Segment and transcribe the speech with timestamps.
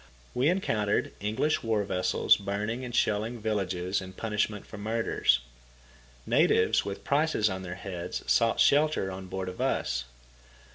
[0.33, 5.41] We encountered English war vessels burning and shelling villages in punishment for murders.
[6.25, 10.05] Natives with prices on their heads sought shelter on board of us.